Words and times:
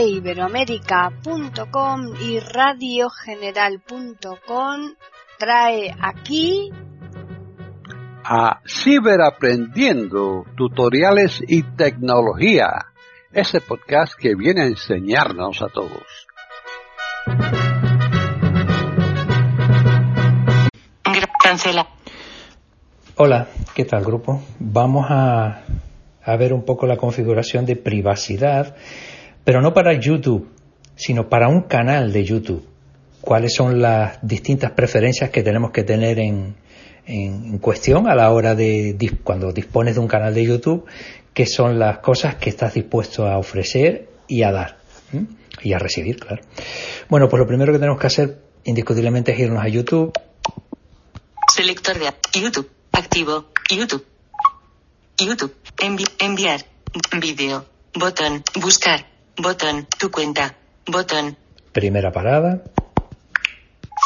iberoamérica.com 0.00 2.14
y 2.20 2.40
radiogeneral.com 2.40 4.94
trae 5.38 5.94
aquí 6.00 6.72
a 8.24 8.60
Ciberaprendiendo, 8.66 10.46
tutoriales 10.56 11.40
y 11.46 11.62
tecnología, 11.62 12.86
ese 13.32 13.60
podcast 13.60 14.14
que 14.18 14.34
viene 14.34 14.62
a 14.62 14.66
enseñarnos 14.66 15.62
a 15.62 15.68
todos. 15.68 16.26
Cancela. 21.46 21.86
Hola, 23.14 23.46
¿qué 23.72 23.84
tal 23.84 24.04
grupo? 24.04 24.42
Vamos 24.58 25.06
a, 25.08 25.62
a 26.24 26.36
ver 26.36 26.52
un 26.52 26.64
poco 26.64 26.88
la 26.88 26.96
configuración 26.96 27.64
de 27.64 27.76
privacidad, 27.76 28.74
pero 29.46 29.62
no 29.62 29.72
para 29.72 29.92
YouTube, 29.92 30.48
sino 30.96 31.28
para 31.28 31.46
un 31.46 31.62
canal 31.62 32.12
de 32.12 32.24
YouTube. 32.24 32.66
¿Cuáles 33.20 33.54
son 33.54 33.80
las 33.80 34.18
distintas 34.20 34.72
preferencias 34.72 35.30
que 35.30 35.44
tenemos 35.44 35.70
que 35.70 35.84
tener 35.84 36.18
en, 36.18 36.56
cuestión 37.60 38.08
a 38.08 38.16
la 38.16 38.32
hora 38.32 38.56
de 38.56 38.98
cuando 39.22 39.52
dispones 39.52 39.94
de 39.94 40.00
un 40.00 40.08
canal 40.08 40.34
de 40.34 40.44
YouTube, 40.44 40.84
qué 41.32 41.46
son 41.46 41.78
las 41.78 41.98
cosas 41.98 42.34
que 42.34 42.50
estás 42.50 42.74
dispuesto 42.74 43.24
a 43.28 43.38
ofrecer 43.38 44.08
y 44.26 44.42
a 44.42 44.50
dar 44.50 44.78
y 45.62 45.72
a 45.72 45.78
recibir, 45.78 46.18
claro. 46.18 46.42
Bueno, 47.08 47.28
pues 47.28 47.38
lo 47.38 47.46
primero 47.46 47.72
que 47.72 47.78
tenemos 47.78 48.00
que 48.00 48.08
hacer 48.08 48.42
indiscutiblemente 48.64 49.30
es 49.30 49.38
irnos 49.38 49.62
a 49.62 49.68
YouTube. 49.68 50.12
Selector 51.54 51.96
de 52.00 52.40
YouTube. 52.40 52.68
Activo 52.90 53.44
YouTube. 53.70 54.04
YouTube. 55.18 55.54
Enviar 56.18 56.60
vídeo 57.20 57.64
botón 57.94 58.42
buscar 58.56 59.15
botón 59.36 59.86
tu 59.98 60.10
cuenta 60.10 60.54
botón 60.86 61.36
primera 61.72 62.12
parada 62.12 62.62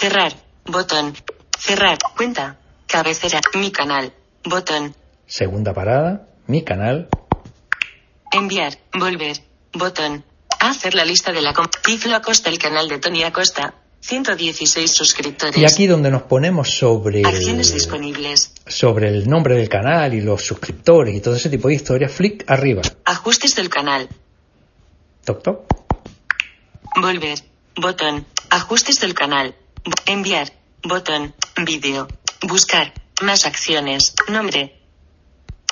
cerrar 0.00 0.32
botón 0.66 1.14
cerrar 1.58 1.98
cuenta 2.16 2.58
Cabecera, 2.88 3.40
mi 3.54 3.70
canal. 3.70 4.14
Botón. 4.44 4.94
Segunda 5.26 5.74
parada, 5.74 6.26
mi 6.46 6.64
canal. 6.64 7.08
Enviar, 8.32 8.78
volver. 8.98 9.36
Botón. 9.74 10.24
Hacer 10.58 10.94
la 10.94 11.04
lista 11.04 11.30
de 11.30 11.42
la 11.42 11.52
Tiflo 11.84 12.16
Acosta, 12.16 12.48
el 12.48 12.58
canal 12.58 12.88
de 12.88 12.98
Tony 12.98 13.24
Acosta. 13.24 13.74
116 14.00 14.90
suscriptores. 14.90 15.58
Y 15.58 15.66
aquí 15.66 15.86
donde 15.86 16.10
nos 16.10 16.22
ponemos 16.22 16.70
sobre 16.70 17.22
acciones 17.26 17.74
disponibles. 17.74 18.52
Sobre 18.66 19.08
el 19.08 19.28
nombre 19.28 19.56
del 19.56 19.68
canal 19.68 20.14
y 20.14 20.22
los 20.22 20.42
suscriptores 20.42 21.14
y 21.14 21.20
todo 21.20 21.36
ese 21.36 21.50
tipo 21.50 21.68
de 21.68 21.74
historias, 21.74 22.10
flick 22.10 22.50
arriba. 22.50 22.80
Ajustes 23.04 23.54
del 23.54 23.68
canal. 23.68 24.08
Volver. 27.00 27.38
Botón. 27.76 28.26
Ajustes 28.50 29.00
del 29.00 29.14
canal. 29.14 29.54
Enviar. 30.06 30.52
Botón. 30.82 31.34
Vídeo. 31.64 32.08
Buscar. 32.42 32.92
Más 33.22 33.46
acciones. 33.46 34.14
Nombre. 34.28 34.78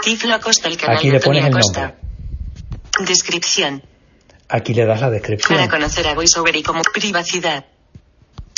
Tiflo 0.03 0.34
Acosta, 0.34 0.69
el 0.69 0.77
canal 0.77 0.99
Aquí 0.99 1.11
le 1.11 1.21
pones 1.21 1.45
el 1.45 1.51
nombre. 1.51 1.95
Descripción. 3.07 3.83
Aquí 4.49 4.75
le 4.75 4.84
das 4.87 5.01
la 5.01 5.11
descripción. 5.11 5.59
Para 5.59 5.69
conocer 5.69 6.07
a 6.07 6.15
VoiceOver 6.15 6.57
y 6.57 6.62
como 6.62 6.83
privacidad. 6.83 7.67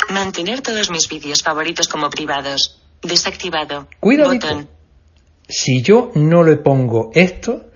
Mantener 0.09 0.61
todos 0.61 0.89
mis 0.89 1.07
vídeos 1.07 1.41
favoritos 1.41 1.87
como 1.87 2.09
privados. 2.09 2.81
Desactivado. 3.01 3.87
Cuidado. 3.99 4.67
Si 5.47 5.81
yo 5.81 6.11
no 6.15 6.43
le 6.43 6.57
pongo 6.57 7.11
esto, 7.13 7.71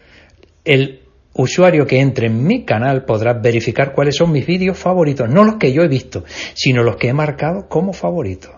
el 0.63 1.02
usuario 1.33 1.85
que 1.85 1.99
entre 1.99 2.27
en 2.27 2.43
mi 2.43 2.63
canal 2.65 3.05
podrá 3.05 3.33
verificar 3.33 3.93
cuáles 3.93 4.15
son 4.15 4.31
mis 4.31 4.45
vídeos 4.45 4.77
favoritos, 4.77 5.29
no 5.29 5.43
los 5.43 5.55
que 5.55 5.73
yo 5.73 5.81
he 5.81 5.87
visto, 5.87 6.23
sino 6.53 6.83
los 6.83 6.97
que 6.97 7.09
he 7.09 7.13
marcado 7.13 7.67
como 7.67 7.93
favoritos. 7.93 8.51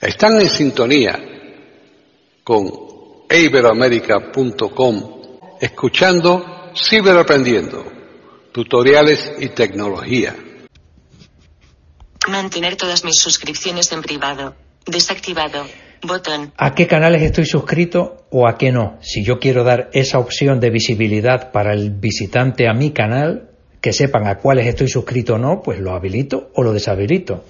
Están 0.00 0.40
en 0.40 0.48
sintonía 0.48 1.18
con 2.44 2.70
iberoamerica.com, 3.28 5.20
escuchando 5.60 6.72
Ciberaprendiendo, 6.74 7.84
tutoriales 8.52 9.32
y 9.40 9.48
tecnología. 9.48 10.36
Mantener 12.28 12.76
todas 12.76 13.04
mis 13.04 13.18
suscripciones 13.18 13.90
en 13.92 14.02
privado. 14.02 14.54
Desactivado. 14.86 15.66
Botón. 16.02 16.52
¿A 16.56 16.74
qué 16.74 16.86
canales 16.86 17.22
estoy 17.22 17.46
suscrito 17.46 18.26
o 18.30 18.48
a 18.48 18.56
qué 18.56 18.72
no? 18.72 18.98
Si 19.02 19.24
yo 19.24 19.38
quiero 19.38 19.64
dar 19.64 19.90
esa 19.92 20.18
opción 20.18 20.60
de 20.60 20.70
visibilidad 20.70 21.52
para 21.52 21.72
el 21.74 21.90
visitante 21.90 22.68
a 22.68 22.72
mi 22.72 22.92
canal, 22.92 23.50
que 23.80 23.92
sepan 23.92 24.26
a 24.26 24.38
cuáles 24.38 24.66
estoy 24.66 24.88
suscrito 24.88 25.34
o 25.34 25.38
no, 25.38 25.62
pues 25.62 25.78
lo 25.80 25.94
habilito 25.94 26.50
o 26.54 26.62
lo 26.62 26.72
deshabilito. 26.72 27.44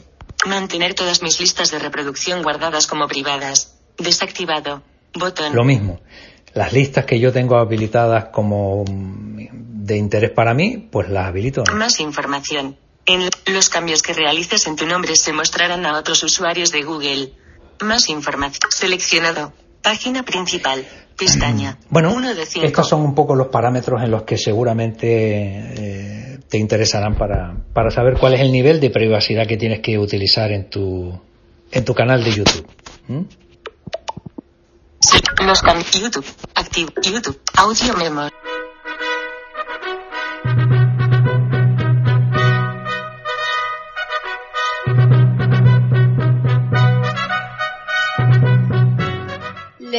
Mantener 0.47 0.94
todas 0.94 1.22
mis 1.22 1.41
listas 1.41 1.71
de 1.71 1.78
reproducción 1.78 2.43
guardadas 2.43 2.87
como 2.87 3.06
privadas. 3.06 3.77
Desactivado. 3.99 4.82
Botón. 5.15 5.55
Lo 5.55 5.65
mismo. 5.65 6.00
Las 6.55 6.72
listas 6.72 7.05
que 7.05 7.21
yo 7.21 7.32
tengo 7.32 7.56
habilitadas 7.56 8.27
como 8.32 8.84
de 8.87 9.97
interés 9.97 10.31
para 10.31 10.55
mí, 10.55 10.88
pues 10.91 11.09
las 11.09 11.27
habilito. 11.27 11.65
Más 11.75 12.00
información. 12.00 12.77
En 13.06 13.28
los 13.47 13.69
cambios 13.69 14.03
que 14.03 14.12
realices 14.12 14.67
en 14.67 14.77
tu 14.77 14.87
nombre 14.87 15.17
se 15.17 15.32
mostrarán 15.32 15.84
a 15.87 15.99
otros 15.99 16.22
usuarios 16.22 16.71
de 16.71 16.82
Google. 16.82 17.32
Más 17.82 18.08
información. 18.08 18.70
Seleccionado. 18.70 19.52
Página 19.82 20.22
principal. 20.22 20.86
Pestaña. 21.16 21.78
Bueno, 21.91 22.16
estos 22.62 22.88
son 22.88 23.02
un 23.02 23.14
poco 23.14 23.34
los 23.34 23.48
parámetros 23.48 24.02
en 24.02 24.10
los 24.10 24.22
que 24.22 24.38
seguramente 24.38 25.06
eh, 25.08 26.38
te 26.48 26.58
interesarán 26.58 27.14
para, 27.16 27.54
para 27.74 27.90
saber 27.90 28.14
cuál 28.19 28.34
es 28.34 28.40
el 28.40 28.50
nivel 28.50 28.80
de 28.80 28.90
privacidad 28.90 29.46
que 29.46 29.58
tienes 29.58 29.80
que 29.80 29.98
utilizar 29.98 30.50
en 30.50 30.70
tu, 30.70 31.20
en 31.70 31.84
tu 31.84 31.94
canal 31.94 32.24
de 32.24 32.32
YouTube. 32.32 32.66
Los 35.44 35.62
cambios 35.62 35.90
YouTube. 35.90 36.26
Activo. 36.54 36.92
YouTube. 37.02 37.40
Audio 37.54 37.96
memo. 37.96 38.28